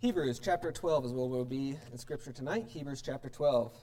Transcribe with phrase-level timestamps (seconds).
[0.00, 2.66] Hebrews chapter 12 is where we'll be in Scripture tonight.
[2.68, 3.74] Hebrews chapter 12.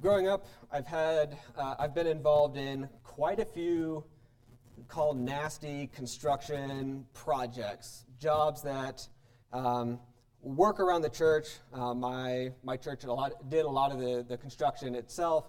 [0.00, 4.02] Growing up, I've had uh, I've been involved in quite a few
[4.88, 9.06] called nasty construction projects, jobs that
[9.52, 9.98] um,
[10.42, 11.48] work around the church.
[11.72, 15.46] Uh, my, my church did a, lot, did a lot of the, the construction itself,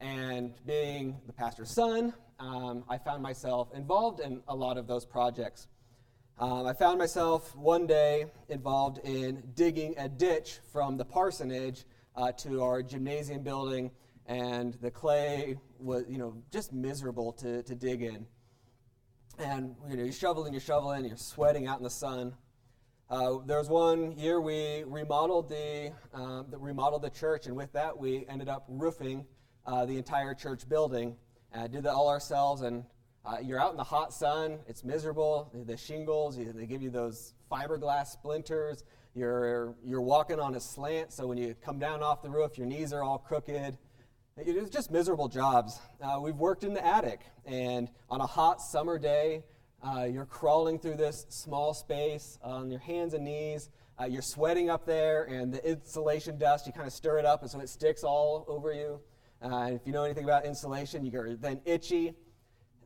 [0.00, 5.04] and being the pastor's son, um, I found myself involved in a lot of those
[5.04, 5.66] projects.
[6.38, 12.30] Um, I found myself one day involved in digging a ditch from the parsonage uh,
[12.32, 13.90] to our gymnasium building,
[14.26, 18.24] and the clay was, you know, just miserable to, to dig in.
[19.38, 22.34] And you know, you're shoveling, you're shoveling, you're sweating out in the sun.
[23.10, 27.72] Uh, there was one year we remodeled the, um, the, remodeled the church, and with
[27.72, 29.24] that we ended up roofing
[29.64, 31.16] uh, the entire church building.
[31.54, 32.84] Uh, did that all ourselves, and
[33.24, 34.58] uh, you're out in the hot sun.
[34.66, 35.50] It's miserable.
[35.64, 38.84] The shingles, they give you those fiberglass splinters.
[39.14, 42.66] You're you're walking on a slant, so when you come down off the roof, your
[42.66, 43.78] knees are all crooked.
[44.36, 45.80] It's just miserable jobs.
[46.02, 49.44] Uh, we've worked in the attic, and on a hot summer day,
[49.82, 53.70] uh, you're crawling through this small space on your hands and knees.
[54.00, 57.42] Uh, you're sweating up there, and the insulation dust, you kind of stir it up,
[57.42, 59.00] and so it sticks all over you.
[59.42, 62.14] Uh, if you know anything about insulation, you're then itchy.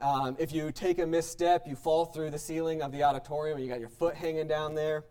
[0.01, 3.65] Um, if you take a misstep, you fall through the ceiling of the auditorium, and
[3.65, 5.05] you got your foot hanging down there.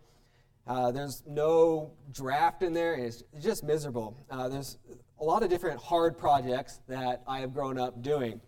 [0.68, 4.18] Uh, there's no draft in there, and it's just miserable.
[4.30, 4.78] Uh, there's
[5.20, 8.42] a lot of different hard projects that I have grown up doing.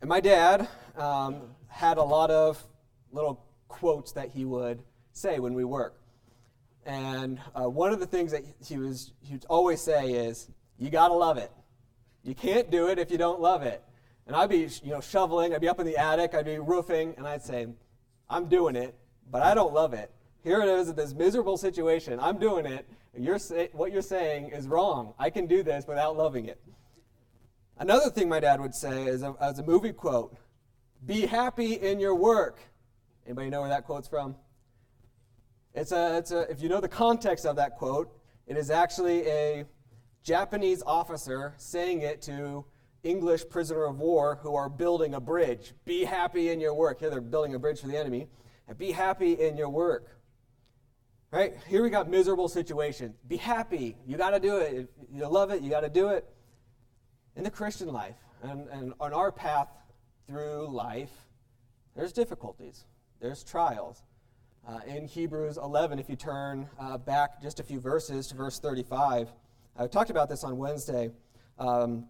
[0.00, 2.62] And my dad um, had a lot of
[3.12, 5.98] little quotes that he would say when we work.
[6.84, 10.48] And uh, one of the things that he was he would always say is,
[10.78, 11.50] "You gotta love it.
[12.22, 13.82] You can't do it if you don't love it."
[14.26, 17.14] And I'd be you know shoveling, I'd be up in the attic, I'd be roofing,
[17.16, 17.68] and I'd say,
[18.28, 18.94] "I'm doing it,
[19.30, 20.10] but I don't love it.
[20.42, 22.18] Here it is, this miserable situation.
[22.20, 22.86] I'm doing it.
[23.16, 25.14] You're say, what you're saying is wrong.
[25.18, 26.60] I can do this without loving it."
[27.78, 30.36] Another thing my dad would say is a, as a movie quote
[31.04, 32.60] be happy in your work.
[33.26, 34.36] Anybody know where that quote's from?
[35.74, 38.12] It's a, it's a, if you know the context of that quote,
[38.46, 39.64] it is actually a
[40.22, 42.64] Japanese officer saying it to
[43.02, 45.72] English prisoner of war who are building a bridge.
[45.84, 47.00] Be happy in your work.
[47.00, 48.28] Here they're building a bridge for the enemy.
[48.68, 50.18] And be happy in your work.
[51.32, 51.54] Right?
[51.66, 53.14] Here we got miserable situation.
[53.26, 53.96] Be happy.
[54.06, 54.74] You got to do it.
[54.74, 56.28] If you love it, you got to do it.
[57.34, 59.68] In the Christian life and, and on our path
[60.26, 61.12] through life,
[61.94, 62.84] there's difficulties,
[63.20, 64.02] there's trials.
[64.66, 68.60] Uh, in Hebrews 11, if you turn uh, back just a few verses to verse
[68.60, 69.28] 35,
[69.76, 71.10] I talked about this on Wednesday.
[71.58, 72.06] Um,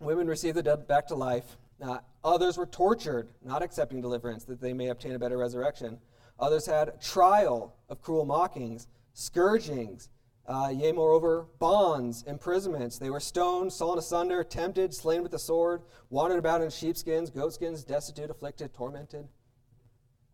[0.00, 1.56] women received the dead back to life.
[1.82, 5.98] Uh, others were tortured, not accepting deliverance, that they may obtain a better resurrection.
[6.38, 10.08] Others had trial of cruel mockings, scourgings,
[10.46, 12.98] uh, yea, moreover, bonds, imprisonments.
[12.98, 17.84] They were stoned, sawn asunder, tempted, slain with the sword, wandered about in sheepskins, goatskins,
[17.84, 19.28] destitute, afflicted, tormented.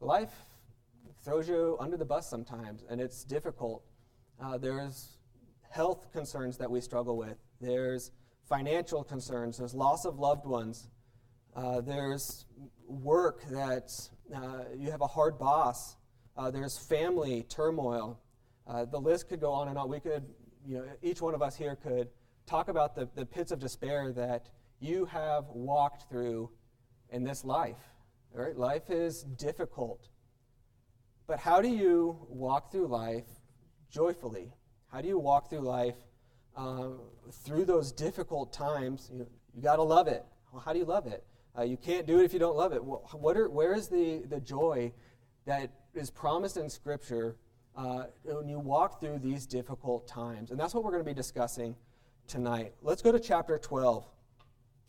[0.01, 0.33] Life
[1.25, 3.83] throws you under the bus sometimes, and it's difficult.
[4.43, 5.19] Uh, there's
[5.71, 8.13] health concerns that we struggle with, there's
[8.49, 10.89] financial concerns, there's loss of loved ones,
[11.55, 12.47] uh, there's
[12.87, 13.93] work that
[14.35, 15.97] uh, you have a hard boss,
[16.37, 18.19] uh, there's family turmoil.
[18.69, 19.89] Uh, the list could go on and on.
[19.89, 20.25] We could,
[20.67, 22.09] you know, each one of us here could
[22.47, 26.51] talk about the, the pits of despair that you have walked through
[27.11, 27.79] in this life.
[28.33, 28.57] Right?
[28.57, 30.11] Life is difficult.
[31.27, 33.25] But how do you walk through life
[33.91, 34.53] joyfully?
[34.93, 35.97] How do you walk through life
[36.57, 37.01] um,
[37.45, 39.11] through those difficult times?
[39.13, 40.25] You, you got to love it.
[40.53, 41.25] Well, how do you love it?
[41.59, 42.83] Uh, you can't do it if you don't love it.
[42.85, 44.93] What are, where is the, the joy
[45.47, 47.37] that is promised in Scripture
[47.79, 50.51] uh, when you walk through these difficult times.
[50.51, 51.77] And that's what we're going to be discussing
[52.27, 52.73] tonight.
[52.83, 54.05] Let's go to chapter 12.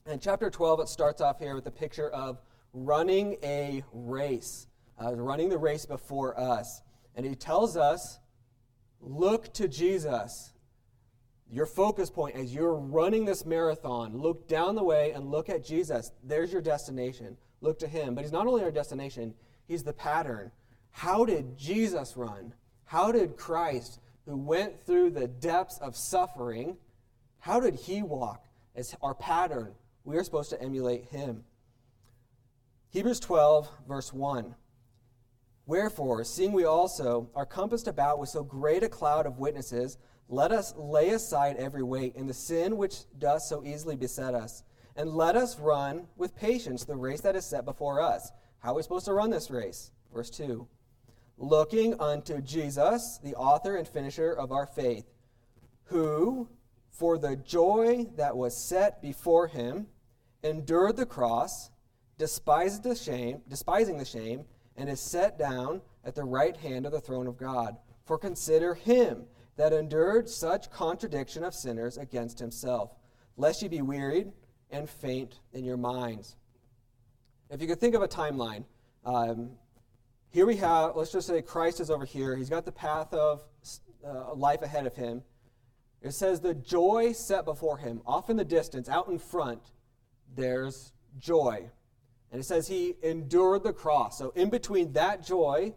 [0.07, 2.41] In chapter 12, it starts off here with a picture of
[2.73, 4.67] running a race,
[5.01, 6.81] uh, running the race before us.
[7.15, 8.17] And he tells us,
[9.01, 10.53] look to Jesus.
[11.51, 15.63] Your focus point as you're running this marathon, look down the way and look at
[15.63, 16.11] Jesus.
[16.23, 17.37] There's your destination.
[17.61, 18.15] Look to him.
[18.15, 19.35] But he's not only our destination,
[19.67, 20.51] he's the pattern.
[20.91, 22.53] How did Jesus run?
[22.89, 26.75] How did Christ, who went through the depths of suffering,
[27.37, 28.43] how did he walk
[28.75, 29.73] as our pattern?
[30.05, 31.43] We are supposed to emulate him.
[32.89, 34.55] Hebrews 12, verse 1.
[35.67, 40.51] Wherefore, seeing we also are compassed about with so great a cloud of witnesses, let
[40.51, 44.63] us lay aside every weight and the sin which does so easily beset us,
[44.95, 48.31] and let us run with patience the race that is set before us.
[48.57, 49.91] How are we supposed to run this race?
[50.11, 50.67] Verse 2
[51.41, 55.05] Looking unto Jesus, the author and finisher of our faith,
[55.85, 56.49] who,
[56.91, 59.87] for the joy that was set before him,
[60.43, 61.69] endured the cross,
[62.17, 64.43] despised the shame, despising the shame,
[64.75, 67.77] and is set down at the right hand of the throne of God.
[68.03, 69.23] For consider him
[69.55, 72.91] that endured such contradiction of sinners against himself,
[73.37, 74.33] lest ye be wearied
[74.71, 76.35] and faint in your minds.
[77.49, 78.65] If you could think of a timeline,
[79.05, 79.51] um,
[80.31, 82.35] here we have, let's just say Christ is over here.
[82.35, 83.41] He's got the path of
[84.05, 85.23] uh, life ahead of him.
[86.01, 88.01] It says the joy set before him.
[88.05, 89.61] Off in the distance, out in front,
[90.35, 91.69] there's joy.
[92.31, 94.17] And it says he endured the cross.
[94.17, 95.73] So in between that joy,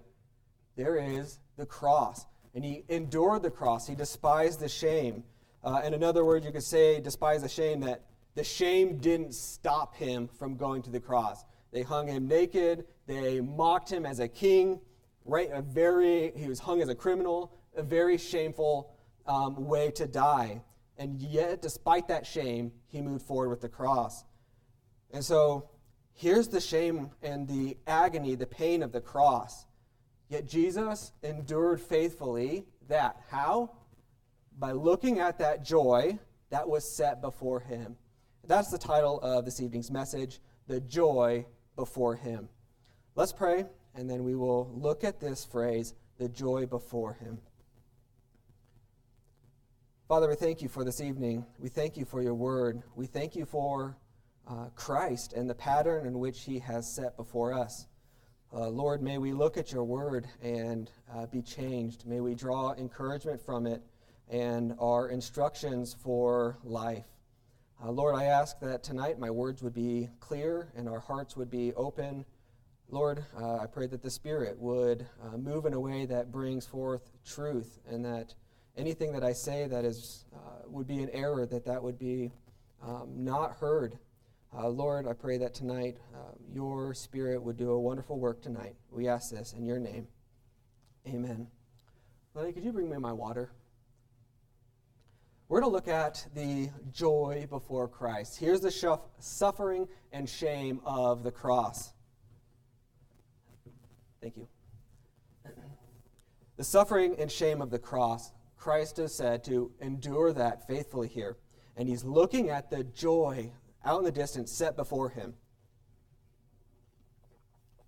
[0.77, 2.27] there is the cross.
[2.55, 3.89] And he endured the cross.
[3.89, 5.25] He despised the shame.
[5.65, 9.95] Uh, in another word, you could say, despise the shame, that the shame didn't stop
[9.97, 11.45] him from going to the cross.
[11.73, 12.87] They hung him naked.
[13.07, 14.81] They mocked him as a king.
[15.25, 17.53] Right, a very he was hung as a criminal.
[17.77, 18.95] A very shameful
[19.27, 20.63] um, way to die.
[20.99, 24.25] And yet, despite that shame, he moved forward with the cross.
[25.11, 25.71] And so
[26.15, 29.67] Here's the shame and the agony, the pain of the cross.
[30.29, 33.17] Yet Jesus endured faithfully that.
[33.29, 33.71] How?
[34.59, 36.19] By looking at that joy
[36.51, 37.97] that was set before him.
[38.47, 41.47] That's the title of this evening's message The Joy
[41.77, 42.49] Before Him.
[43.15, 47.39] Let's pray, and then we will look at this phrase, the joy before him.
[50.09, 51.45] Father, we thank you for this evening.
[51.59, 52.83] We thank you for your word.
[52.95, 53.97] We thank you for
[54.49, 57.87] uh, Christ and the pattern in which he has set before us.
[58.51, 62.07] Uh, Lord, may we look at your word and uh, be changed.
[62.07, 63.83] May we draw encouragement from it
[64.31, 67.12] and our instructions for life.
[67.83, 71.51] Uh, Lord, I ask that tonight my words would be clear and our hearts would
[71.51, 72.25] be open.
[72.89, 76.67] Lord, uh, I pray that the Spirit would uh, move in a way that brings
[76.67, 78.35] forth truth and that
[78.77, 80.27] anything that I say that is,
[80.67, 82.31] would be an error, that that would be
[82.83, 83.99] um, not heard
[84.55, 88.75] uh, Lord, I pray that tonight uh, your Spirit would do a wonderful work tonight.
[88.91, 90.07] We ask this in your name.
[91.09, 91.47] Amen.
[92.35, 93.51] Lenny, could you bring me my water?
[95.53, 98.39] We're going to look at the joy before Christ.
[98.39, 101.93] Here's the shuff- suffering and shame of the cross.
[104.23, 104.49] Thank you.
[106.57, 111.37] The suffering and shame of the cross, Christ is said to endure that faithfully here.
[111.77, 113.53] And he's looking at the joy
[113.85, 115.35] out in the distance set before him.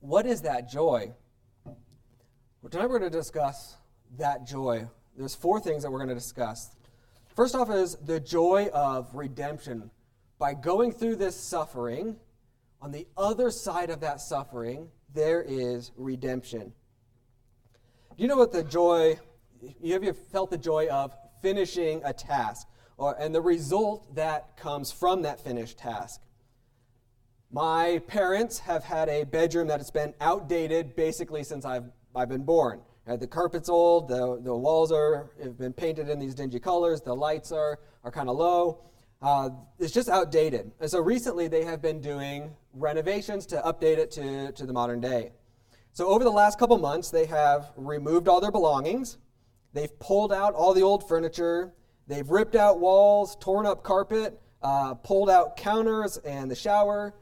[0.01, 1.15] What is that joy?
[1.65, 3.79] Well, tonight we're going to discuss
[4.19, 4.87] that joy.
[5.17, 6.77] There's four things that we're going to discuss.
[7.35, 9.91] First off is the joy of redemption.
[10.39, 12.17] By going through this suffering,
[12.81, 16.73] on the other side of that suffering, there is redemption.
[18.17, 19.19] Do you know what the joy,
[19.81, 22.67] you have you felt the joy of finishing a task?
[22.97, 26.21] or, and the result that comes from that finished task.
[27.51, 31.85] My parents have had a bedroom that has been outdated basically since I've,
[32.15, 32.81] I've been born.
[33.07, 37.03] Uh, the carpet's old, the, the walls are, have been painted in these dingy colors,
[37.03, 38.81] the lights are, are kind of low.
[39.21, 40.71] Uh, it's just outdated.
[40.81, 45.01] And so recently they have been doing renovations to update it to, to the modern
[45.01, 45.33] day.
[45.93, 49.19] So over the last couple months, they have removed all their belongings.
[49.73, 51.73] They've pulled out all the old furniture.
[52.07, 57.15] They've ripped out walls, torn up carpet, uh, pulled out counters and the shower.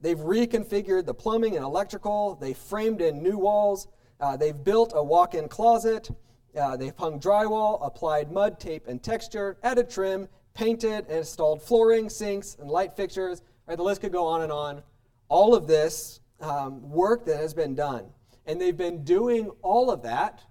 [0.00, 2.34] They've reconfigured the plumbing and electrical.
[2.34, 3.88] They've framed in new walls.
[4.20, 6.10] Uh, they've built a walk in closet.
[6.58, 12.08] Uh, they've hung drywall, applied mud, tape, and texture, added trim, painted, and installed flooring,
[12.08, 13.42] sinks, and light fixtures.
[13.66, 14.82] Right, the list could go on and on.
[15.28, 18.06] All of this um, work that has been done.
[18.46, 20.42] And they've been doing all of that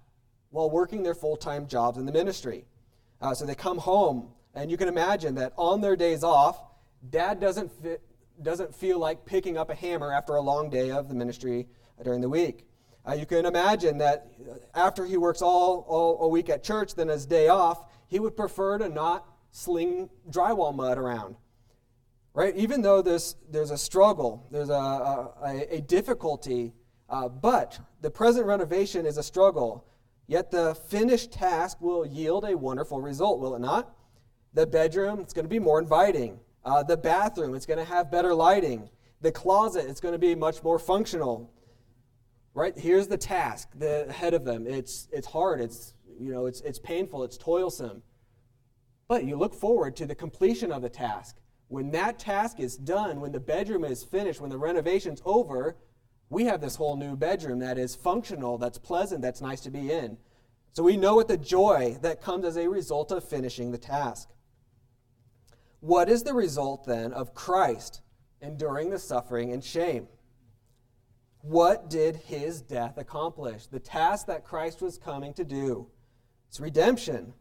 [0.50, 2.64] while working their full time jobs in the ministry.
[3.20, 6.62] Uh, so they come home, and you can imagine that on their days off,
[7.10, 7.72] dad doesn't,
[8.40, 11.66] doesn't feel like picking up a hammer after a long day of the ministry
[12.04, 12.67] during the week.
[13.08, 14.26] Uh, you can imagine that
[14.74, 18.36] after he works all, all a week at church, then his day off, he would
[18.36, 21.36] prefer to not sling drywall mud around.
[22.34, 22.54] Right?
[22.56, 26.74] Even though there's, there's a struggle, there's a, a, a difficulty,
[27.08, 29.86] uh, but the present renovation is a struggle.
[30.26, 33.90] Yet the finished task will yield a wonderful result, will it not?
[34.52, 36.38] The bedroom, it's going to be more inviting.
[36.62, 38.90] Uh, the bathroom, it's going to have better lighting.
[39.22, 41.50] The closet, it's going to be much more functional.
[42.58, 42.76] Right?
[42.76, 44.66] Here's the task the ahead of them.
[44.66, 48.02] It's, it's hard, it's, you know, it's, it's painful, it's toilsome.
[49.06, 51.36] But you look forward to the completion of the task.
[51.68, 55.76] When that task is done, when the bedroom is finished, when the renovation's over,
[56.30, 59.90] we have this whole new bedroom that is functional, that's pleasant, that's nice to be
[59.92, 60.18] in.
[60.72, 64.28] So we know what the joy that comes as a result of finishing the task.
[65.80, 68.02] What is the result then of Christ
[68.42, 70.08] enduring the suffering and shame?
[71.42, 73.66] What did his death accomplish?
[73.66, 75.88] The task that Christ was coming to do.
[76.48, 77.34] It's redemption.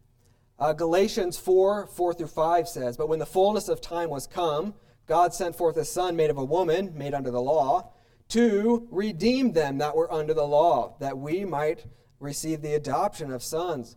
[0.59, 4.73] Uh, Galatians 4 4 through 5 says, But when the fullness of time was come,
[5.07, 7.91] God sent forth a Son made of a woman, made under the law,
[8.29, 11.85] to redeem them that were under the law, that we might
[12.19, 13.95] receive the adoption of sons.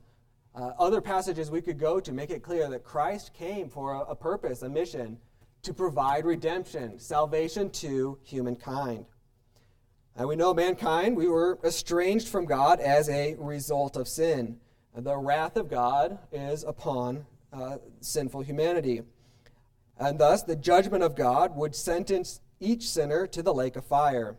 [0.54, 4.00] Uh, other passages we could go to make it clear that Christ came for a,
[4.00, 5.18] a purpose, a mission,
[5.62, 9.06] to provide redemption, salvation to humankind.
[10.16, 14.58] And we know mankind, we were estranged from God as a result of sin.
[14.94, 19.02] The wrath of God is upon uh, sinful humanity.
[19.98, 24.36] And thus, the judgment of God would sentence each sinner to the lake of fire.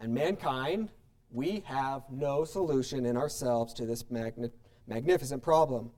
[0.00, 0.90] And mankind,
[1.30, 4.50] we have no solution in ourselves to this magni-
[4.86, 5.90] magnificent problem.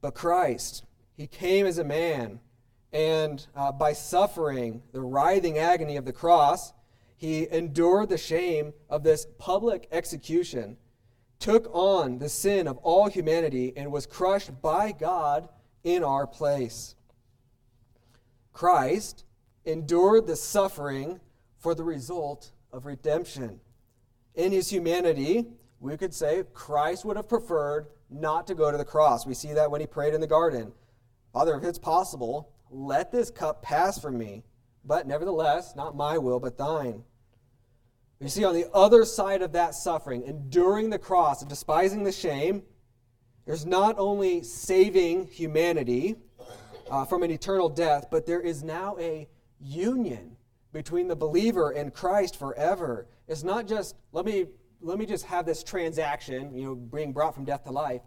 [0.00, 0.84] But Christ,
[1.16, 2.40] He came as a man,
[2.92, 6.72] and uh, by suffering the writhing agony of the cross,
[7.18, 10.76] He endured the shame of this public execution,
[11.40, 15.48] took on the sin of all humanity, and was crushed by God
[15.82, 16.94] in our place.
[18.52, 19.24] Christ
[19.64, 21.20] endured the suffering
[21.58, 23.60] for the result of redemption.
[24.36, 25.46] In his humanity,
[25.80, 29.26] we could say Christ would have preferred not to go to the cross.
[29.26, 30.72] We see that when he prayed in the garden
[31.32, 34.42] Father, if it's possible, let this cup pass from me,
[34.88, 37.04] but nevertheless, not my will, but thine.
[38.20, 42.10] You see, on the other side of that suffering, enduring the cross and despising the
[42.10, 42.62] shame,
[43.46, 46.16] there's not only saving humanity
[46.90, 49.28] uh, from an eternal death, but there is now a
[49.60, 50.36] union
[50.72, 53.06] between the believer and Christ forever.
[53.28, 54.46] It's not just, let me,
[54.80, 58.00] let me just have this transaction, you know, being brought from death to life.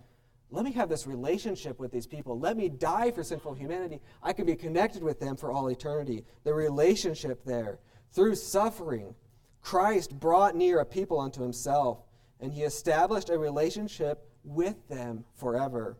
[0.54, 2.38] Let me have this relationship with these people.
[2.38, 4.02] Let me die for sinful humanity.
[4.22, 6.26] I can be connected with them for all eternity.
[6.44, 7.80] The relationship there.
[8.12, 9.16] Through suffering,
[9.62, 12.04] Christ brought near a people unto himself,
[12.42, 15.98] and he established a relationship with them forever.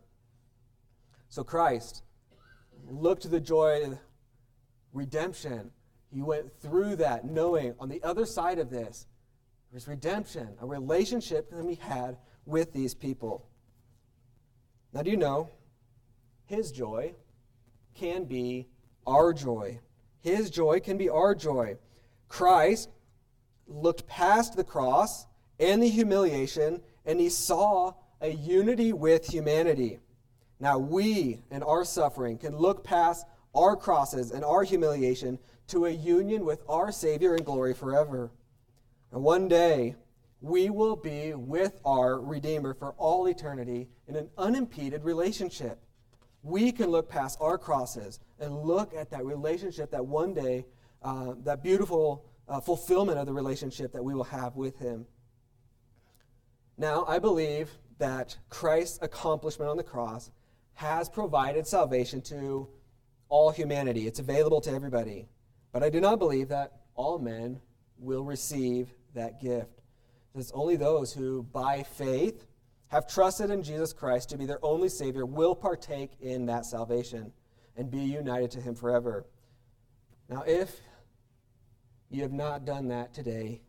[1.28, 2.02] So Christ
[2.90, 3.98] looked to the joy of
[4.92, 5.70] redemption.
[6.12, 9.06] He went through that knowing on the other side of this,
[9.70, 13.48] there's redemption, a relationship that he had with these people.
[14.92, 15.48] Now, do you know
[16.44, 17.14] his joy
[17.94, 18.68] can be
[19.06, 19.80] our joy?
[20.20, 21.76] His joy can be our joy.
[22.28, 22.90] Christ
[23.66, 25.26] looked past the cross
[25.58, 29.98] and the humiliation, and he saw a unity with humanity.
[30.60, 35.90] Now, we in our suffering can look past our crosses and our humiliation to a
[35.90, 38.30] union with our Savior in glory forever.
[39.10, 39.96] And one day,
[40.40, 45.78] we will be with our Redeemer for all eternity in an unimpeded relationship.
[46.42, 50.66] We can look past our crosses and look at that relationship that one day,
[51.02, 55.06] uh, that beautiful uh, fulfillment of the relationship that we will have with Him.
[56.76, 60.30] Now, I believe that Christ's accomplishment on the cross
[60.74, 62.68] has provided salvation to
[63.28, 64.06] all humanity.
[64.06, 65.28] It's available to everybody.
[65.72, 67.60] But I do not believe that all men
[67.98, 69.80] will receive that gift.
[70.34, 72.46] It's only those who, by faith,
[72.92, 77.32] have trusted in Jesus Christ to be their only Savior will partake in that salvation
[77.74, 79.24] and be united to Him forever.
[80.28, 80.78] Now, if
[82.10, 83.62] you have not done that today,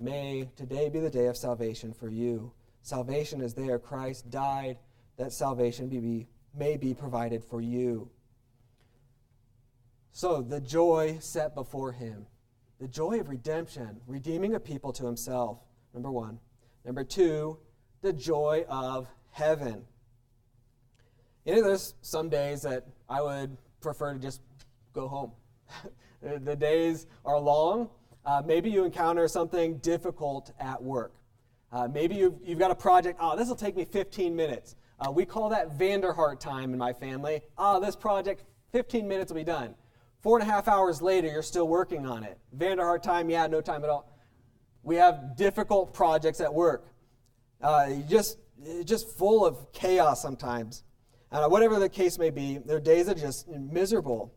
[0.00, 2.52] may today be the day of salvation for you.
[2.80, 3.78] Salvation is there.
[3.78, 4.78] Christ died
[5.18, 8.08] that salvation be, may be provided for you.
[10.12, 12.26] So, the joy set before him,
[12.80, 15.58] the joy of redemption, redeeming a people to himself,
[15.92, 16.38] number one.
[16.84, 17.58] Number two,
[18.04, 19.82] the joy of heaven.
[21.46, 24.42] You know, there's some days that I would prefer to just
[24.92, 25.32] go home.
[26.22, 27.88] the days are long.
[28.26, 31.14] Uh, maybe you encounter something difficult at work.
[31.72, 34.76] Uh, maybe you've, you've got a project, oh, this will take me 15 minutes.
[35.00, 37.40] Uh, we call that Vanderhart time in my family.
[37.56, 39.74] Ah, oh, this project, 15 minutes will be done.
[40.20, 42.38] Four and a half hours later, you're still working on it.
[42.56, 44.10] Vanderhart time, yeah, no time at all.
[44.82, 46.93] We have difficult projects at work.
[47.64, 48.36] Uh, just,
[48.84, 50.84] just full of chaos sometimes.
[51.32, 54.34] Uh, whatever the case may be, their days are just miserable.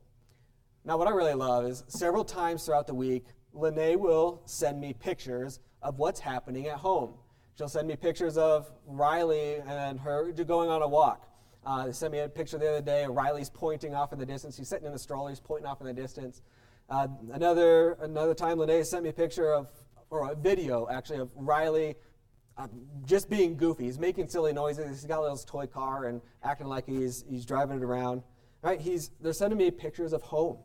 [0.85, 4.93] Now, what I really love is several times throughout the week, Lene will send me
[4.93, 7.15] pictures of what's happening at home.
[7.57, 11.27] She'll send me pictures of Riley and her going on a walk.
[11.65, 14.25] Uh, they sent me a picture the other day of Riley's pointing off in the
[14.25, 14.55] distance.
[14.55, 16.43] He's sitting in the stroller, he's pointing off in the distance.
[16.89, 19.69] Uh, another, another time, Lene sent me a picture of,
[20.09, 21.95] or a video actually, of Riley
[22.57, 22.67] uh,
[23.05, 23.85] just being goofy.
[23.85, 24.87] He's making silly noises.
[24.89, 28.23] He's got a little toy car and acting like he's, he's driving it around.
[28.61, 28.81] Right?
[28.81, 30.57] He's, they're sending me pictures of home.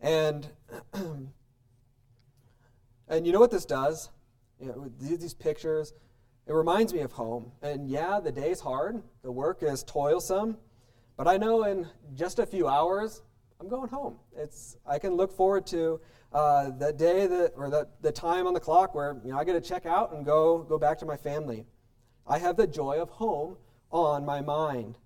[0.00, 0.48] And,
[3.08, 4.10] and you know what this does?
[4.60, 5.92] You know, these pictures,
[6.46, 7.52] it reminds me of home.
[7.60, 10.56] And yeah, the day's hard, the work is toilsome,
[11.16, 13.22] but I know in just a few hours,
[13.60, 14.16] I'm going home.
[14.36, 16.00] It's, I can look forward to
[16.36, 19.44] uh, that day that, or that, the time on the clock where you know, I
[19.44, 21.64] get to check out and go, go back to my family.
[22.26, 23.56] I have the joy of home
[23.90, 24.98] on my mind.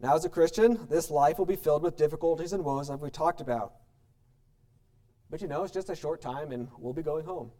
[0.00, 3.08] Now, as a Christian, this life will be filled with difficulties and woes, like we
[3.08, 3.72] talked about.
[5.30, 7.50] But you know, it's just a short time and we'll be going home.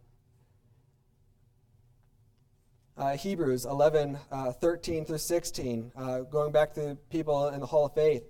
[2.95, 7.87] Uh, Hebrews 11, uh, 13 through 16, uh, going back to people in the Hall
[7.87, 8.21] of Faith.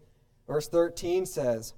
[0.48, 1.74] Verse 13 says,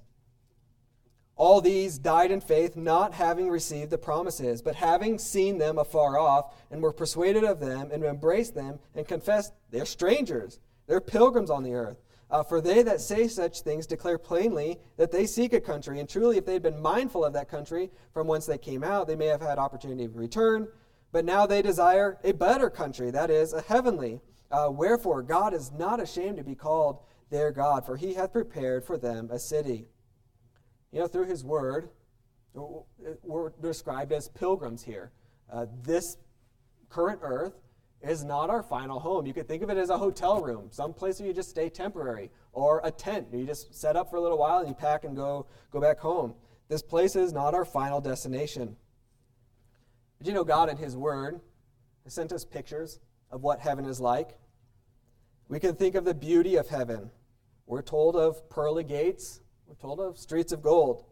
[1.36, 6.18] All these died in faith, not having received the promises, but having seen them afar
[6.18, 11.50] off, and were persuaded of them, and embraced them, and confessed they're strangers, they're pilgrims
[11.50, 11.98] on the earth.
[12.30, 16.08] Uh, for they that say such things declare plainly that they seek a country, and
[16.08, 19.14] truly, if they had been mindful of that country from whence they came out, they
[19.14, 20.66] may have had opportunity to return.
[21.12, 24.20] But now they desire a better country, that is, a heavenly.
[24.50, 26.98] Uh, wherefore, God is not ashamed to be called
[27.30, 29.86] their God, for he hath prepared for them a city.
[30.92, 31.90] You know, through his word,
[32.54, 35.12] we're described as pilgrims here.
[35.52, 36.16] Uh, this
[36.88, 37.54] current earth
[38.02, 39.26] is not our final home.
[39.26, 41.68] You could think of it as a hotel room, some place where you just stay
[41.68, 43.28] temporary, or a tent.
[43.32, 45.98] You just set up for a little while and you pack and go, go back
[45.98, 46.34] home.
[46.68, 48.76] This place is not our final destination.
[50.18, 51.40] But you know, God in His Word
[52.04, 53.00] has sent us pictures
[53.30, 54.38] of what heaven is like.
[55.48, 57.10] We can think of the beauty of heaven.
[57.66, 61.04] We're told of pearly gates, we're told of streets of gold.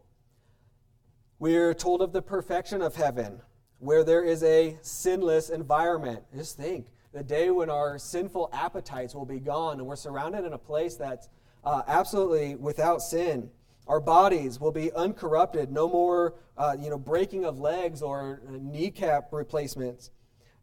[1.39, 3.41] We're told of the perfection of heaven,
[3.79, 6.23] where there is a sinless environment.
[6.33, 10.53] Just think the day when our sinful appetites will be gone and we're surrounded in
[10.53, 11.29] a place that's
[11.63, 13.49] uh, absolutely without sin.
[13.87, 19.31] Our bodies will be uncorrupted, no more uh, you know, breaking of legs or kneecap
[19.31, 20.11] replacements.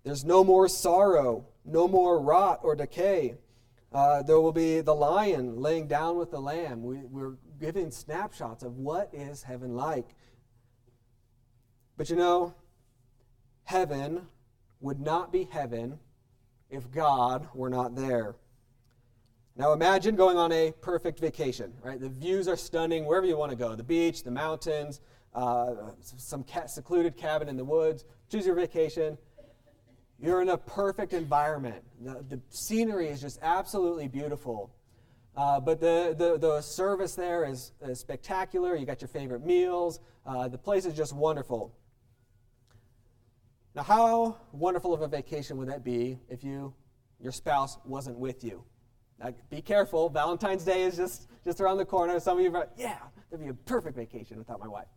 [0.05, 3.37] There's no more sorrow, no more rot or decay.
[3.92, 6.83] Uh, there will be the lion laying down with the lamb.
[6.83, 10.16] We, we're giving snapshots of what is heaven like.
[11.96, 12.55] But you know,
[13.64, 14.26] heaven
[14.81, 15.98] would not be heaven
[16.70, 18.37] if God were not there.
[19.57, 22.00] Now imagine going on a perfect vacation, right?
[22.00, 25.02] The views are stunning wherever you want to go the beach, the mountains,
[25.35, 28.07] uh, some secluded cabin in the woods.
[28.31, 29.18] Choose your vacation.
[30.22, 31.82] You're in a perfect environment.
[32.00, 34.72] The, the scenery is just absolutely beautiful.
[35.37, 38.76] Uh, but the, the, the, service there is, is, spectacular.
[38.76, 39.98] You got your favorite meals.
[40.24, 41.74] Uh, the place is just wonderful.
[43.74, 46.72] Now, how wonderful of a vacation would that be if you,
[47.18, 48.62] your spouse wasn't with you?
[49.18, 50.08] Now, be careful.
[50.08, 52.20] Valentine's Day is just, just around the corner.
[52.20, 52.98] Some of you are, like, yeah,
[53.30, 54.88] that'd be a perfect vacation without my wife.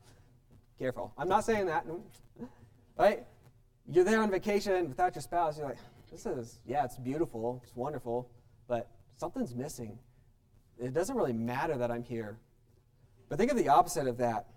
[0.78, 1.14] Careful.
[1.18, 1.86] I'm not saying that.
[2.98, 3.26] Right?
[3.92, 5.78] You're there on vacation without your spouse, you're like,
[6.12, 8.30] this is, yeah, it's beautiful, it's wonderful,
[8.68, 9.98] but something's missing.
[10.80, 12.38] It doesn't really matter that I'm here.
[13.30, 14.48] But think of the opposite of that.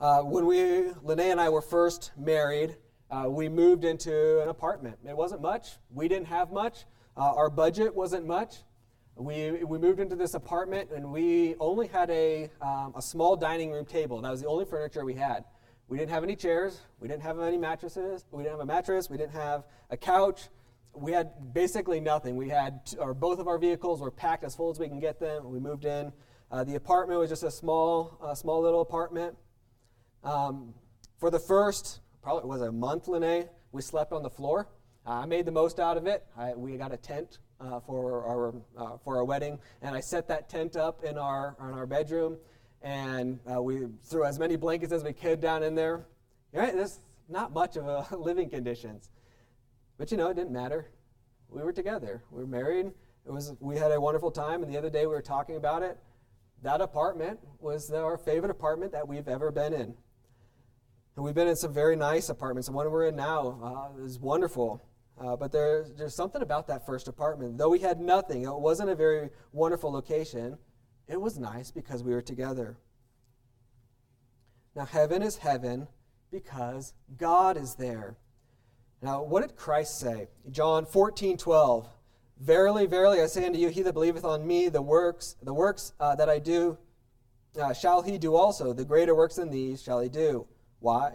[0.00, 2.76] Uh, when we, Lene and I were first married,
[3.10, 4.98] uh, we moved into an apartment.
[5.08, 5.76] It wasn't much.
[5.90, 6.84] We didn't have much.
[7.16, 8.56] Uh, our budget wasn't much.
[9.14, 13.70] We, we moved into this apartment and we only had a, um, a small dining
[13.70, 14.20] room table.
[14.20, 15.44] That was the only furniture we had.
[15.88, 16.80] We didn't have any chairs.
[17.00, 18.24] We didn't have any mattresses.
[18.30, 19.08] We didn't have a mattress.
[19.08, 20.48] We didn't have a couch.
[20.92, 22.36] We had basically nothing.
[22.36, 25.20] We had, or both of our vehicles were packed as full as we can get
[25.20, 25.50] them.
[25.50, 26.12] We moved in.
[26.50, 29.36] Uh, the apartment was just a small, uh, small little apartment.
[30.24, 30.74] Um,
[31.18, 34.68] for the first, probably it was a month, Lene, we slept on the floor.
[35.06, 36.26] Uh, I made the most out of it.
[36.36, 40.26] I, we got a tent uh, for our uh, for our wedding, and I set
[40.28, 42.38] that tent up in our in our bedroom
[42.82, 46.06] and uh, we threw as many blankets as we could down in there.
[46.52, 46.74] Right?
[46.74, 49.10] There's not much of a living conditions,
[49.98, 50.90] but you know it didn't matter.
[51.48, 52.22] We were together.
[52.30, 52.86] We were married.
[53.26, 54.62] It was we had a wonderful time.
[54.62, 55.98] And the other day we were talking about it.
[56.62, 59.94] That apartment was our favorite apartment that we've ever been in.
[61.16, 62.68] And we've been in some very nice apartments.
[62.68, 64.82] The one we're in now uh, is wonderful.
[65.18, 67.56] Uh, but there's, there's something about that first apartment.
[67.56, 70.58] Though we had nothing, it wasn't a very wonderful location.
[71.08, 72.78] It was nice because we were together.
[74.74, 75.88] Now, heaven is heaven
[76.30, 78.16] because God is there.
[79.00, 80.28] Now, what did Christ say?
[80.50, 81.88] John 14, 12.
[82.38, 85.92] Verily, verily, I say unto you, he that believeth on me, the works, the works
[86.00, 86.76] uh, that I do,
[87.58, 88.72] uh, shall he do also.
[88.72, 90.46] The greater works than these shall he do.
[90.80, 91.12] Why?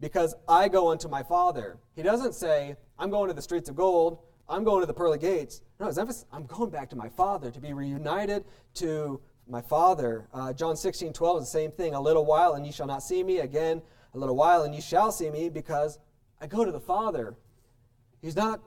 [0.00, 1.78] Because I go unto my Father.
[1.94, 4.18] He doesn't say, I'm going to the streets of gold.
[4.48, 5.60] I'm going to the pearly gates.
[5.78, 10.28] No, his emphasis, I'm going back to my Father to be reunited to my Father.
[10.32, 11.94] Uh, John 16, 12 is the same thing.
[11.94, 13.38] A little while and ye shall not see me.
[13.38, 13.82] Again,
[14.14, 15.98] a little while and ye shall see me because
[16.40, 17.36] I go to the Father.
[18.22, 18.60] He's not,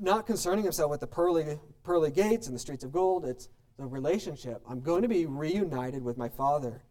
[0.00, 3.24] not concerning himself with the pearly, pearly gates and the streets of gold.
[3.24, 4.62] It's the relationship.
[4.68, 6.82] I'm going to be reunited with my Father.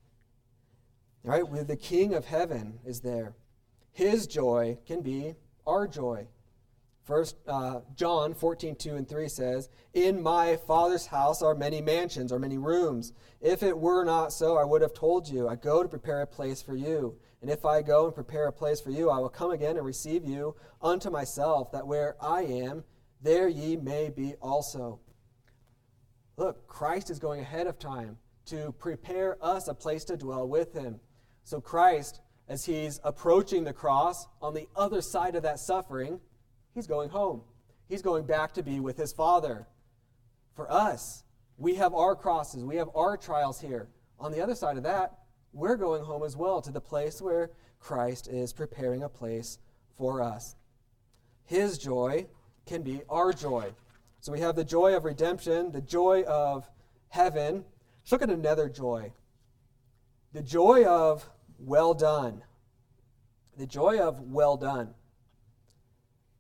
[1.25, 3.35] All right, with the King of heaven is there.
[3.91, 6.27] His joy can be our joy.
[7.07, 12.33] First uh, John 14, 2 and 3 says, In my Father's house are many mansions,
[12.33, 13.13] or many rooms.
[13.39, 16.27] If it were not so, I would have told you, I go to prepare a
[16.27, 17.15] place for you.
[17.41, 19.85] And if I go and prepare a place for you, I will come again and
[19.85, 22.83] receive you unto myself, that where I am,
[23.21, 24.99] there ye may be also.
[26.35, 28.17] Look, Christ is going ahead of time
[28.47, 30.99] to prepare us a place to dwell with him.
[31.45, 36.19] So Christ, as he's approaching the cross on the other side of that suffering,
[36.77, 37.41] He's going home.
[37.89, 39.65] He's going back to be with his Father.
[40.53, 41.23] For us,
[41.57, 43.87] we have our crosses, we have our trials here.
[44.19, 45.17] On the other side of that,
[45.53, 49.57] we're going home as well to the place where Christ is preparing a place
[49.97, 50.55] for us.
[51.45, 52.27] His joy
[52.67, 53.73] can be our joy.
[54.19, 56.69] So we have the joy of redemption, the joy of
[57.09, 57.65] heaven.
[58.03, 59.13] Let's look at another joy
[60.31, 62.43] the joy of well done.
[63.57, 64.93] The joy of well done.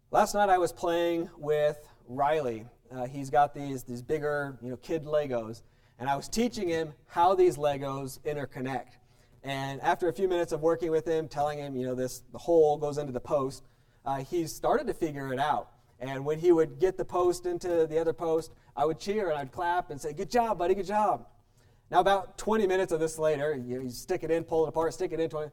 [0.09, 2.65] Last night I was playing with Riley.
[2.89, 5.63] Uh, he's got these, these bigger, you know, kid Legos,
[5.99, 8.95] and I was teaching him how these Legos interconnect.
[9.43, 12.37] And after a few minutes of working with him, telling him, you know, this the
[12.37, 13.65] hole goes into the post,
[14.05, 15.71] uh, he started to figure it out.
[15.99, 19.37] And when he would get the post into the other post, I would cheer and
[19.37, 20.73] I'd clap and say, "Good job, buddy!
[20.73, 21.27] Good job."
[21.91, 24.69] Now, about 20 minutes of this later, you, know, you stick it in, pull it
[24.69, 25.51] apart, stick it in, 20,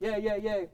[0.00, 0.64] yeah, yeah, yeah.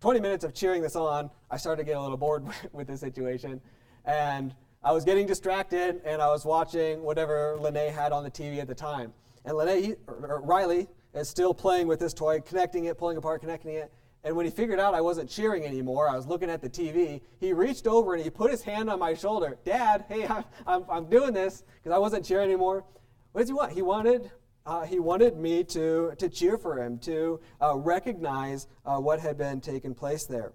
[0.00, 2.96] 20 minutes of cheering this on, I started to get a little bored with the
[2.96, 3.60] situation.
[4.04, 8.58] And I was getting distracted and I was watching whatever Lene had on the TV
[8.58, 9.12] at the time.
[9.44, 13.74] And Lene, or Riley is still playing with this toy, connecting it, pulling apart, connecting
[13.74, 13.92] it.
[14.24, 17.20] And when he figured out I wasn't cheering anymore, I was looking at the TV,
[17.40, 19.58] he reached over and he put his hand on my shoulder.
[19.64, 22.84] Dad, hey, I'm, I'm, I'm doing this because I wasn't cheering anymore.
[23.32, 23.72] What does he want?
[23.72, 24.30] He wanted
[24.68, 29.38] uh, he wanted me to, to cheer for him, to uh, recognize uh, what had
[29.38, 30.52] been taking place there.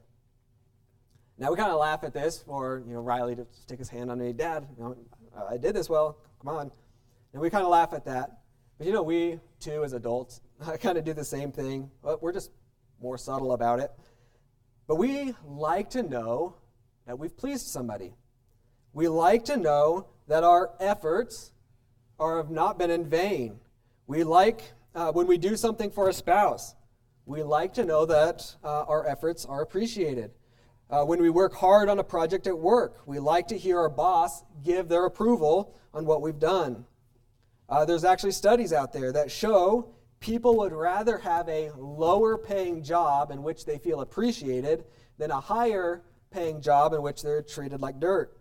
[1.39, 4.11] Now we kind of laugh at this for you know Riley to stick his hand
[4.11, 4.67] on me, Dad.
[4.77, 4.95] You know,
[5.49, 6.19] I did this well.
[6.39, 6.71] Come on,
[7.33, 8.41] and we kind of laugh at that.
[8.77, 10.41] But you know, we too as adults
[10.79, 11.89] kind of do the same thing.
[12.03, 12.51] But we're just
[13.01, 13.89] more subtle about it.
[14.87, 16.57] But we like to know
[17.07, 18.13] that we've pleased somebody.
[18.93, 21.51] We like to know that our efforts
[22.19, 23.59] are have not been in vain
[24.13, 26.75] we like, uh, when we do something for a spouse,
[27.25, 30.29] we like to know that uh, our efforts are appreciated.
[30.91, 33.89] Uh, when we work hard on a project at work, we like to hear our
[33.89, 36.85] boss give their approval on what we've done.
[37.67, 42.83] Uh, there's actually studies out there that show people would rather have a lower paying
[42.83, 44.83] job in which they feel appreciated
[45.17, 48.37] than a higher paying job in which they're treated like dirt.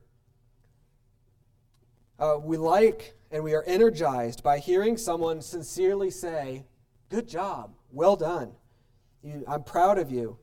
[2.23, 6.65] Uh, we like and we are energized by hearing someone sincerely say,
[7.09, 8.53] Good job, well done.
[9.25, 10.39] You, I'm proud of you.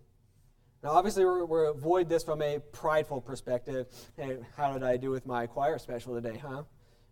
[0.83, 3.87] Now, obviously, we're, we're avoid this from a prideful perspective.
[4.17, 6.63] Hey, how did I do with my choir special today, huh?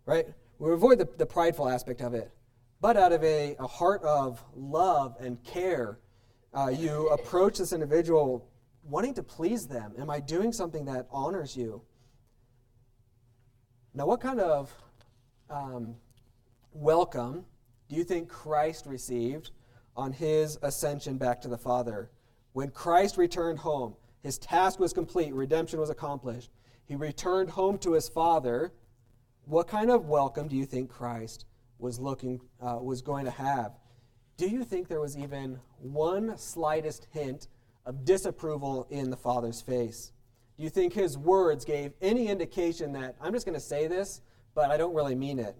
[0.04, 0.26] Right?
[0.58, 2.30] We avoid the, the prideful aspect of it.
[2.82, 5.98] But out of a, a heart of love and care,
[6.52, 8.46] uh, you approach this individual
[8.82, 9.94] wanting to please them.
[9.98, 11.80] Am I doing something that honors you?
[13.98, 14.72] Now, what kind of
[15.50, 15.96] um,
[16.72, 17.44] welcome
[17.88, 19.50] do you think Christ received
[19.96, 22.08] on his ascension back to the Father?
[22.52, 26.52] When Christ returned home, his task was complete, redemption was accomplished.
[26.84, 28.72] He returned home to his Father.
[29.46, 31.46] What kind of welcome do you think Christ
[31.80, 33.72] was looking uh, was going to have?
[34.36, 37.48] Do you think there was even one slightest hint
[37.84, 40.12] of disapproval in the Father's face?
[40.58, 44.22] Do you think his words gave any indication that I'm just going to say this,
[44.56, 45.56] but I don't really mean it.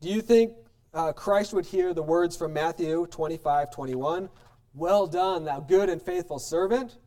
[0.00, 0.52] Do you think
[0.94, 4.28] uh, Christ would hear the words from Matthew 25, 21?
[4.74, 6.98] Well done, thou good and faithful servant.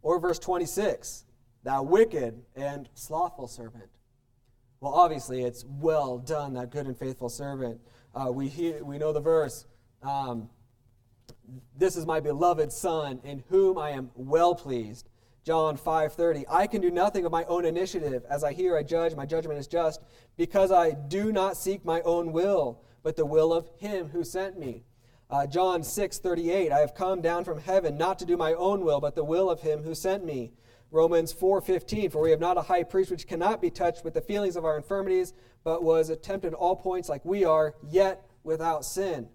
[0.00, 1.24] Or verse 26,
[1.64, 3.90] thou wicked and slothful servant.
[4.80, 7.80] Well, obviously, it's well done, thou good and faithful servant.
[8.14, 9.66] Uh, we, hear, we know the verse.
[10.02, 10.48] Um,
[11.76, 15.10] This is my beloved Son, in whom I am well pleased.
[15.46, 18.24] John 5:30 I can do nothing of my own initiative.
[18.28, 19.14] As I hear I judge.
[19.14, 20.02] My judgment is just
[20.36, 24.58] because I do not seek my own will but the will of him who sent
[24.58, 24.82] me.
[25.30, 29.00] Uh, John 6:38 I have come down from heaven not to do my own will
[29.00, 30.52] but the will of him who sent me.
[30.90, 34.20] Romans 4:15 For we have not a high priest which cannot be touched with the
[34.20, 35.32] feelings of our infirmities
[35.62, 39.28] but was tempted all points like we are yet without sin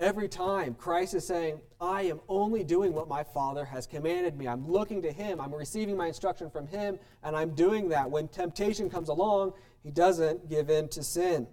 [0.00, 4.46] Every time Christ is saying, I am only doing what my Father has commanded me.
[4.46, 5.40] I'm looking to Him.
[5.40, 8.08] I'm receiving my instruction from Him, and I'm doing that.
[8.08, 11.48] When temptation comes along, He doesn't give in to sin.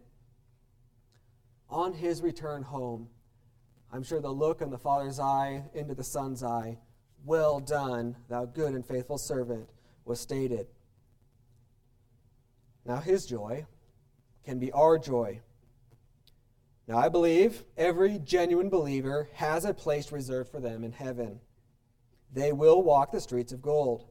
[1.71, 3.09] On His return home,
[3.91, 6.77] I'm sure the look in the Father's eye into the Son's eye,
[7.23, 9.67] Well done, thou good and faithful servant,
[10.05, 10.67] was stated.
[12.85, 13.65] Now, His joy
[14.43, 15.41] can be our joy.
[16.87, 21.39] Now, I believe every genuine believer has a place reserved for them in heaven.
[22.31, 24.07] They will walk the streets of gold.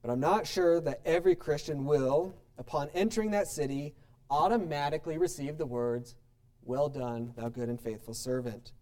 [0.00, 3.94] But I'm not sure that every Christian will, upon entering that city,
[4.30, 6.14] automatically receive the words,
[6.64, 8.72] Well done, thou good and faithful servant.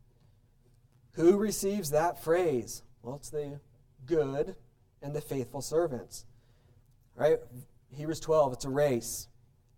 [1.13, 2.83] Who receives that phrase?
[3.03, 3.61] Well, it's the
[4.07, 4.55] good
[5.03, 6.27] and the faithful servants.
[7.17, 7.39] Right?
[7.93, 9.27] Hebrews 12, it's a race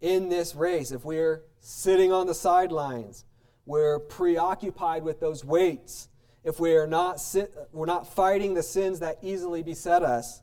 [0.03, 3.25] in this race, if we're sitting on the sidelines,
[3.65, 6.09] we're preoccupied with those weights,
[6.45, 10.43] if we're not, sit, we're not fighting the sins that easily beset us,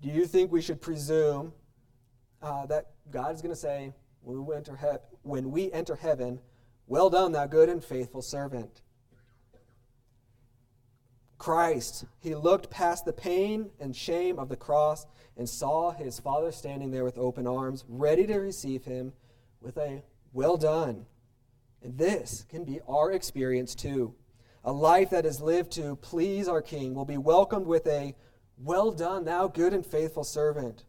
[0.00, 1.52] do you think we should presume
[2.42, 6.40] uh, that God is going to say, when we, enter he- when we enter heaven,
[6.86, 8.80] well done, thou good and faithful servant?
[11.44, 15.04] Christ, he looked past the pain and shame of the cross
[15.36, 19.12] and saw his father standing there with open arms, ready to receive him
[19.60, 20.02] with a
[20.32, 21.04] well done.
[21.82, 24.14] And this can be our experience too.
[24.64, 28.14] A life that is lived to please our King will be welcomed with a
[28.56, 30.84] well done, thou good and faithful servant.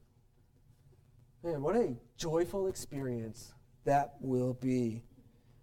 [1.44, 5.04] Man, what a joyful experience that will be.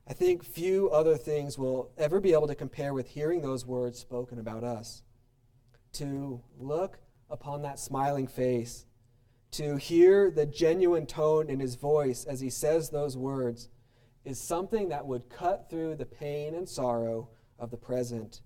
[0.06, 3.98] I think few other things will ever be able to compare with hearing those words
[3.98, 5.02] spoken about us.
[5.94, 6.98] To look
[7.30, 8.86] upon that smiling face,
[9.52, 13.68] to hear the genuine tone in his voice as he says those words,
[14.24, 18.40] is something that would cut through the pain and sorrow of the present.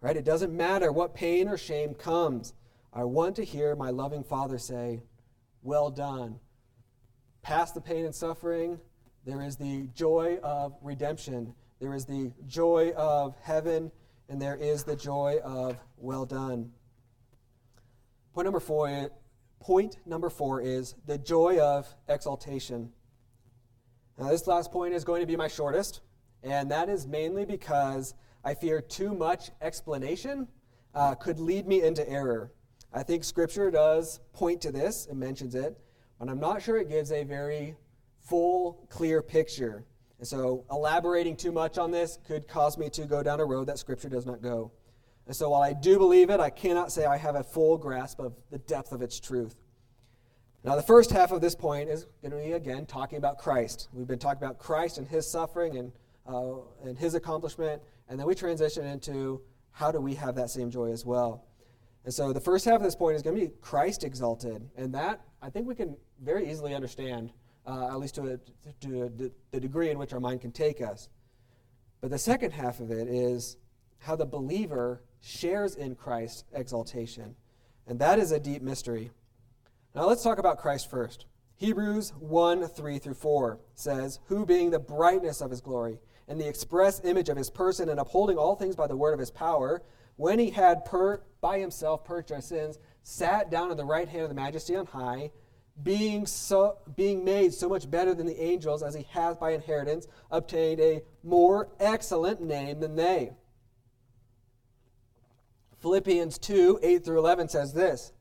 [0.00, 0.16] Right?
[0.16, 2.52] It doesn't matter what pain or shame comes.
[2.92, 5.02] I want to hear my loving Father say,
[5.62, 6.40] Well done.
[7.42, 8.80] Past the pain and suffering,
[9.26, 11.52] there is the joy of redemption.
[11.80, 13.90] There is the joy of heaven,
[14.28, 16.70] and there is the joy of well done.
[18.32, 19.10] Point number four,
[19.58, 22.92] point number four is the joy of exaltation.
[24.16, 26.02] Now, this last point is going to be my shortest,
[26.44, 30.46] and that is mainly because I fear too much explanation
[30.94, 32.52] uh, could lead me into error.
[32.94, 35.76] I think Scripture does point to this and mentions it,
[36.18, 37.74] but I'm not sure it gives a very
[38.28, 39.84] full, clear picture.
[40.18, 43.66] And so, elaborating too much on this could cause me to go down a road
[43.66, 44.72] that Scripture does not go.
[45.26, 48.20] And so, while I do believe it, I cannot say I have a full grasp
[48.20, 49.56] of the depth of its truth.
[50.64, 53.88] Now, the first half of this point is going to be, again, talking about Christ.
[53.92, 55.92] We've been talking about Christ and his suffering and,
[56.26, 60.70] uh, and his accomplishment, and then we transition into how do we have that same
[60.70, 61.44] joy as well.
[62.04, 64.94] And so, the first half of this point is going to be Christ exalted, and
[64.94, 67.32] that I think we can very easily understand
[67.66, 68.38] uh, at least to, a,
[68.80, 71.08] to the degree in which our mind can take us.
[72.00, 73.56] But the second half of it is
[73.98, 77.34] how the believer shares in Christ's exaltation.
[77.86, 79.10] And that is a deep mystery.
[79.94, 81.26] Now let's talk about Christ first.
[81.56, 85.98] Hebrews 1 3 through 4 says, Who being the brightness of his glory,
[86.28, 89.20] and the express image of his person, and upholding all things by the word of
[89.20, 89.82] his power,
[90.16, 94.24] when he had per, by himself purged our sins, sat down at the right hand
[94.24, 95.30] of the majesty on high
[95.82, 100.06] being, so, being made so much better than the angels as he hath by inheritance
[100.30, 103.32] obtained a more excellent name than they.
[105.80, 108.12] Philippians 2 8 through 11 says this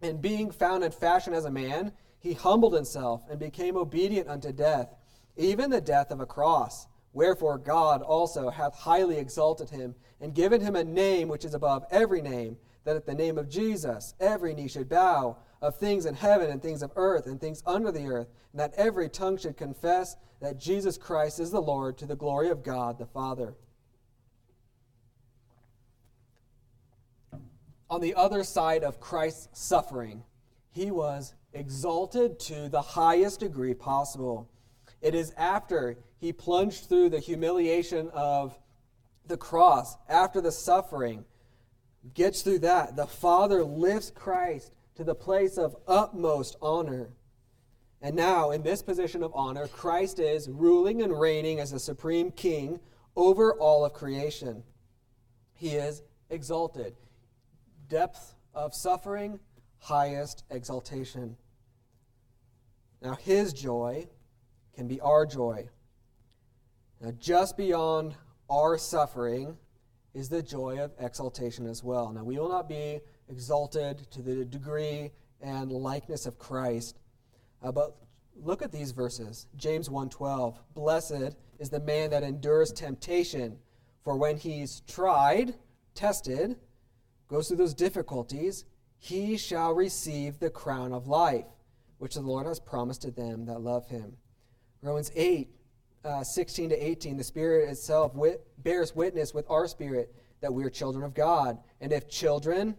[0.00, 4.50] And being found in fashion as a man, he humbled himself and became obedient unto
[4.52, 4.94] death,
[5.36, 6.86] even the death of a cross.
[7.12, 11.84] Wherefore God also hath highly exalted him and given him a name which is above
[11.90, 16.14] every name, that at the name of Jesus every knee should bow of things in
[16.14, 19.56] heaven and things of earth and things under the earth, and that every tongue should
[19.56, 23.54] confess that Jesus Christ is the Lord to the glory of God the Father.
[27.88, 30.24] On the other side of Christ's suffering,
[30.70, 34.50] he was exalted to the highest degree possible.
[35.00, 38.58] It is after he plunged through the humiliation of
[39.26, 41.24] the cross, after the suffering,
[42.14, 47.10] gets through that, the Father lifts Christ to the place of utmost honor.
[48.02, 52.30] And now, in this position of honor, Christ is ruling and reigning as the supreme
[52.30, 52.80] king
[53.14, 54.62] over all of creation.
[55.54, 56.94] He is exalted.
[57.88, 59.38] Depth of suffering,
[59.78, 61.36] highest exaltation.
[63.02, 64.08] Now, his joy
[64.74, 65.68] can be our joy.
[67.00, 68.14] Now, just beyond
[68.48, 69.56] our suffering
[70.14, 72.10] is the joy of exaltation as well.
[72.12, 75.10] Now, we will not be exalted to the degree
[75.40, 76.98] and likeness of Christ,
[77.62, 77.96] uh, but
[78.34, 79.46] look at these verses.
[79.56, 80.58] James 1:12.
[80.74, 83.58] Blessed is the man that endures temptation,
[84.02, 85.54] for when he's tried,
[85.94, 86.56] tested,
[87.28, 88.64] goes through those difficulties,
[88.98, 91.46] he shall receive the crown of life,
[91.98, 94.16] which the Lord has promised to them that love him.
[94.82, 95.50] Romans 8,
[96.04, 100.64] uh, 16 to 18, the Spirit itself wit- bears witness with our spirit that we
[100.64, 101.58] are children of God.
[101.80, 102.76] And if children,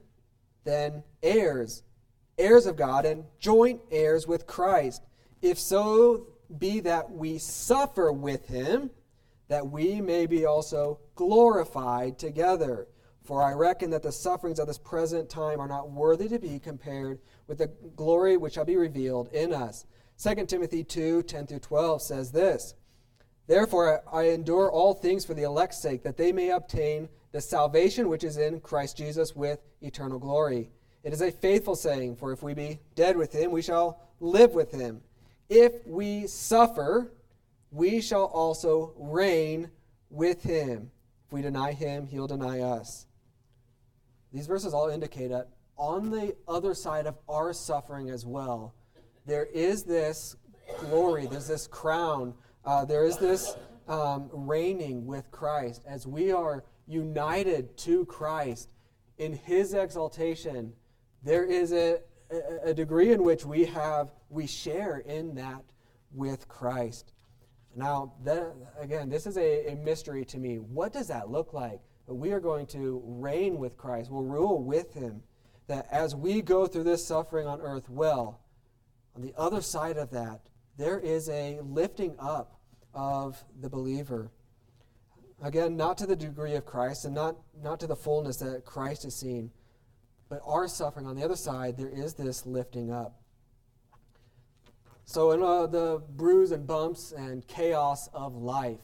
[0.64, 1.84] then heirs,
[2.38, 5.04] heirs of God, and joint heirs with Christ.
[5.42, 8.90] If so be that we suffer with him,
[9.48, 12.88] that we may be also glorified together.
[13.24, 16.60] For I reckon that the sufferings of this present time are not worthy to be
[16.60, 19.86] compared with the glory which shall be revealed in us.
[20.22, 22.74] 2 Timothy 2 10 through 12 says this
[23.48, 28.10] Therefore I endure all things for the elect's sake, that they may obtain the salvation
[28.10, 30.70] which is in Christ Jesus with eternal glory.
[31.04, 34.54] It is a faithful saying, for if we be dead with him, we shall live
[34.54, 35.02] with him.
[35.50, 37.12] If we suffer,
[37.72, 39.70] we shall also reign
[40.10, 40.92] with him.
[41.26, 43.06] If we deny him, he'll deny us.
[44.34, 48.74] These verses all indicate that on the other side of our suffering as well,
[49.26, 50.36] there is this
[50.80, 52.34] glory, there's this crown,
[52.68, 53.56] uh, there is this
[53.88, 58.70] um, reigning with Christ as we are united to Christ
[59.18, 60.74] in his exaltation.
[61.24, 62.00] There is a,
[62.64, 65.64] a degree in which we have we share in that
[66.12, 67.14] with Christ.
[67.74, 70.58] Now, that, again, this is a, a mystery to me.
[70.58, 71.80] What does that look like?
[72.08, 75.24] we are going to reign with Christ, we'll rule with him.
[75.68, 78.40] That as we go through this suffering on earth, well,
[79.16, 82.57] on the other side of that, there is a lifting up
[82.98, 84.30] of the believer.
[85.42, 89.06] Again, not to the degree of Christ and not, not to the fullness that Christ
[89.06, 89.52] is seen,
[90.28, 93.22] but our suffering on the other side, there is this lifting up.
[95.06, 98.80] So, in uh, the bruise and bumps and chaos of life,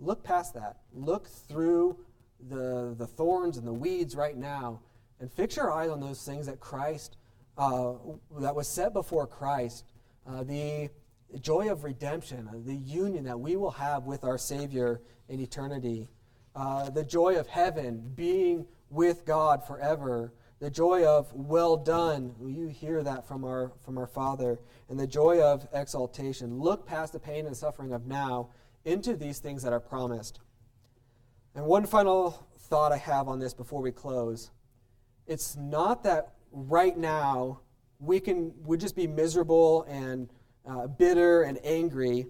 [0.00, 0.78] Look past that.
[0.92, 1.98] Look through
[2.48, 4.80] the, the thorns and the weeds right now
[5.20, 7.16] and fix your eyes on those things that Christ,
[7.56, 7.94] uh,
[8.38, 9.84] that was set before Christ.
[10.26, 10.90] Uh, the
[11.38, 16.08] joy of redemption, the union that we will have with our Savior in eternity,
[16.54, 22.34] uh, the joy of heaven, being with God forever, the joy of well done.
[22.40, 26.58] You hear that from our, from our Father, and the joy of exaltation.
[26.58, 28.50] Look past the pain and suffering of now
[28.84, 30.40] into these things that are promised.
[31.54, 34.50] And one final thought I have on this before we close
[35.28, 37.60] it's not that right now
[38.00, 40.28] we can we just be miserable and
[40.66, 42.26] uh, bitter and angry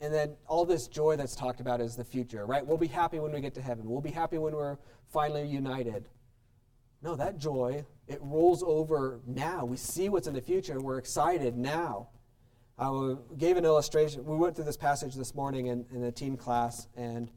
[0.00, 2.66] and then all this joy that's talked about is the future right?
[2.66, 3.88] We'll be happy when we get to heaven.
[3.88, 4.76] We'll be happy when we're
[5.08, 6.08] finally united.
[7.02, 9.64] No that joy it rolls over now.
[9.64, 12.08] We see what's in the future and we're excited now.
[12.78, 14.24] I gave an illustration.
[14.24, 17.30] We went through this passage this morning in, in a teen class, and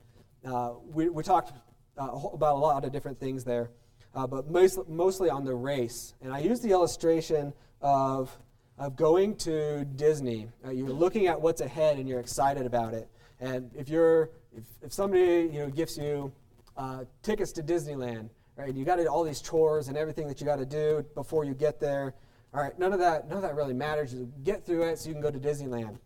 [0.46, 1.54] uh, we, we talked
[1.98, 3.72] uh, about a lot of different things there,
[4.14, 6.14] uh, but most, mostly on the race.
[6.22, 8.38] And I used the illustration of,
[8.80, 10.48] of going to Disney.
[10.66, 13.10] Uh, you're looking at what's ahead and you're excited about it.
[13.42, 16.32] And if, you're, if, if somebody you know, gives you
[16.78, 20.58] uh, tickets to Disneyland, right, you got all these chores and everything that you got
[20.60, 22.16] to do before you get there,
[22.54, 24.16] all right, none of that, none of that really matters.
[24.44, 26.00] Get through it so you can go to Disneyland.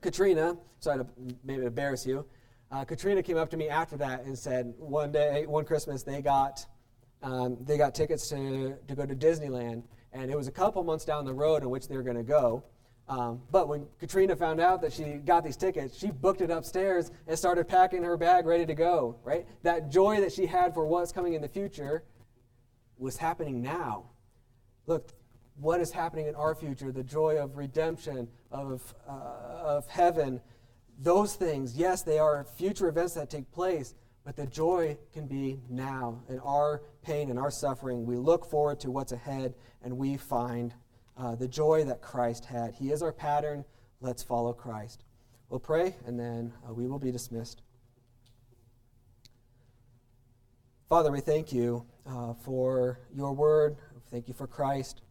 [0.00, 1.06] Katrina, sorry to
[1.44, 2.24] maybe embarrass you.
[2.72, 6.22] Uh, Katrina came up to me after that and said one day, one Christmas, they
[6.22, 6.64] got
[7.22, 9.82] um, they got tickets to, to go to Disneyland,
[10.12, 12.22] and it was a couple months down the road in which they were going to
[12.22, 12.64] go.
[13.08, 17.10] Um, but when Katrina found out that she got these tickets, she booked it upstairs
[17.26, 19.16] and started packing her bag ready to go.
[19.24, 22.04] Right, that joy that she had for what's coming in the future
[22.98, 24.10] was happening now.
[24.86, 25.08] Look,
[25.56, 30.40] what is happening in our future, the joy of redemption, of, uh, of heaven,
[30.98, 33.94] those things, yes, they are future events that take place,
[34.24, 36.22] but the joy can be now.
[36.28, 40.74] In our pain and our suffering, we look forward to what's ahead and we find
[41.16, 42.74] uh, the joy that Christ had.
[42.74, 43.64] He is our pattern.
[44.00, 45.04] Let's follow Christ.
[45.48, 47.62] We'll pray and then uh, we will be dismissed.
[50.88, 53.76] Father, we thank you uh, for your word.
[54.10, 55.02] Thank you for Christ.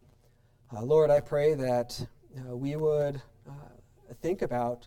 [0.74, 2.06] Uh, Lord, I pray that
[2.38, 3.52] uh, we would uh,
[4.20, 4.86] think about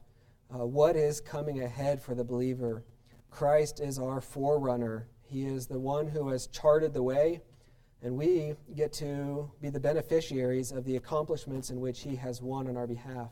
[0.49, 2.83] what is coming ahead for the believer.
[3.31, 7.41] Christ is our forerunner, He is the one who has charted the way,
[8.03, 12.67] and we get to be the beneficiaries of the accomplishments in which He has won
[12.67, 13.31] on our behalf.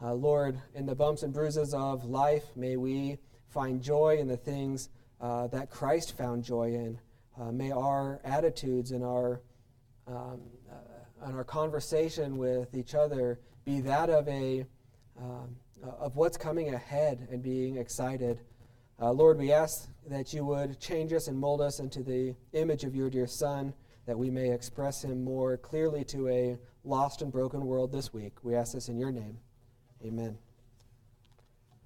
[0.00, 3.18] Uh, Lord, in the bumps and bruises of life, may we
[3.48, 7.00] find joy in the things uh, that Christ found joy in.
[7.36, 9.40] Uh, may our attitudes and our
[10.06, 14.66] um, uh, and our conversation with each other be that of a
[15.18, 15.56] um,
[15.98, 18.38] of what's coming ahead and being excited.
[19.00, 22.84] Uh, Lord, we ask that you would change us and mold us into the image
[22.84, 23.74] of your dear Son,
[24.06, 28.32] that we may express him more clearly to a lost and broken world this week.
[28.42, 29.38] We ask this in your name.
[30.04, 30.38] Amen.